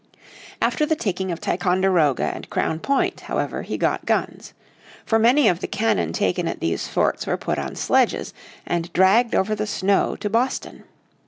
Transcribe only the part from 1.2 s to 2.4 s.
of Ticonderoga